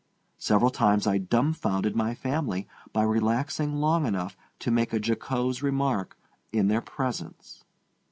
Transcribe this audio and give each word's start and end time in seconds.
Several 0.39 0.71
times 0.71 1.05
I 1.05 1.19
dumfounded 1.19 1.95
my 1.95 2.15
family 2.15 2.67
by 2.91 3.03
relaxing 3.03 3.75
long 3.75 4.07
enough 4.07 4.35
to 4.57 4.71
make 4.71 4.93
a 4.93 4.99
jocose 4.99 5.61
remark 5.61 6.17
in 6.51 6.69
their 6.69 6.81
presence. 6.81 7.63